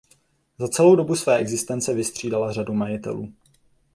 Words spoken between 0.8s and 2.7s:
dobu své existence vystřídala